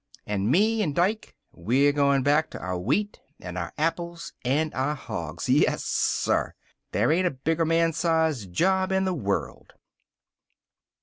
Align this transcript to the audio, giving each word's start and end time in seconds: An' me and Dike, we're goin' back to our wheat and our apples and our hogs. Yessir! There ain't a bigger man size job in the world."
An' 0.25 0.49
me 0.49 0.81
and 0.81 0.95
Dike, 0.95 1.35
we're 1.51 1.91
goin' 1.91 2.23
back 2.23 2.49
to 2.49 2.59
our 2.59 2.79
wheat 2.79 3.19
and 3.39 3.55
our 3.55 3.71
apples 3.77 4.33
and 4.43 4.73
our 4.73 4.95
hogs. 4.95 5.47
Yessir! 5.47 6.55
There 6.91 7.11
ain't 7.11 7.27
a 7.27 7.37
bigger 7.37 7.65
man 7.65 7.93
size 7.93 8.47
job 8.47 8.91
in 8.91 9.05
the 9.05 9.13
world." 9.13 9.73